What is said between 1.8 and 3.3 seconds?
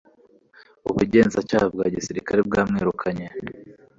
gisirikare bwa mwirukanye